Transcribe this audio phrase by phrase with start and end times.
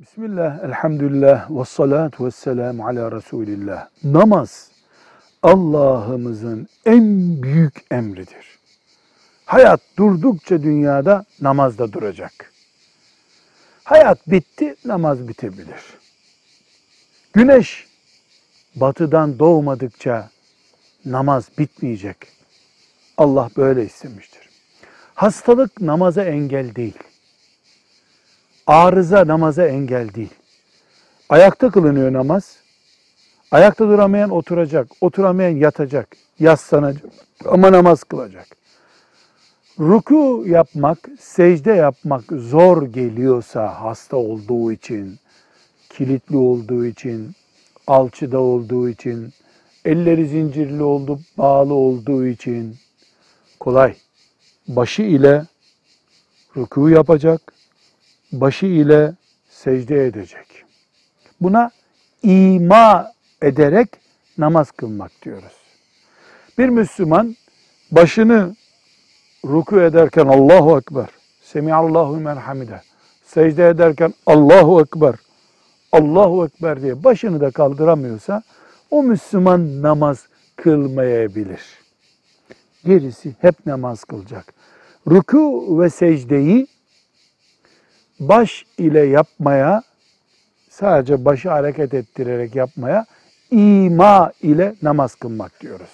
[0.00, 3.88] Bismillah, elhamdülillah, ve salatu ve selamu ala Resulillah.
[4.04, 4.70] Namaz
[5.42, 7.02] Allah'ımızın en
[7.42, 8.58] büyük emridir.
[9.44, 12.52] Hayat durdukça dünyada namaz da duracak.
[13.84, 15.82] Hayat bitti, namaz bitebilir.
[17.32, 17.86] Güneş
[18.76, 20.30] batıdan doğmadıkça
[21.04, 22.16] namaz bitmeyecek.
[23.16, 24.48] Allah böyle istemiştir.
[25.14, 26.98] Hastalık namaza engel değil.
[28.68, 30.34] Arıza namaza engel değil.
[31.28, 32.56] Ayakta kılınıyor namaz.
[33.50, 37.04] Ayakta duramayan oturacak, oturamayan yatacak, yaslanacak
[37.44, 38.46] ama namaz kılacak.
[39.80, 45.18] Ruku yapmak, secde yapmak zor geliyorsa hasta olduğu için,
[45.90, 47.32] kilitli olduğu için,
[47.86, 49.32] alçıda olduğu için,
[49.84, 52.76] elleri zincirli oldu, bağlı olduğu için
[53.60, 53.94] kolay.
[54.68, 55.46] Başı ile
[56.56, 57.57] ruku yapacak,
[58.32, 59.14] başı ile
[59.48, 60.64] secde edecek.
[61.40, 61.70] Buna
[62.22, 63.12] ima
[63.42, 63.88] ederek
[64.38, 65.52] namaz kılmak diyoruz.
[66.58, 67.36] Bir Müslüman
[67.90, 68.56] başını
[69.44, 71.08] ruku ederken Allahu Ekber,
[71.42, 72.80] Semiallahu men hamide,
[73.24, 75.14] secde ederken Allahu Ekber,
[75.92, 78.42] Allahu Ekber diye başını da kaldıramıyorsa
[78.90, 80.26] o Müslüman namaz
[80.56, 81.60] kılmayabilir.
[82.84, 84.54] Gerisi hep namaz kılacak.
[85.10, 86.66] Ruku ve secdeyi
[88.20, 89.82] baş ile yapmaya,
[90.70, 93.06] sadece başı hareket ettirerek yapmaya
[93.50, 95.90] ima ile namaz kılmak diyoruz.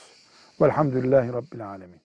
[0.61, 2.03] Velhamdülillahi Rabbil Alemin.